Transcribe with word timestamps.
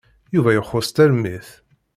Yuba 0.33 0.51
ixuṣ 0.59 0.87
tarmit. 0.95 1.47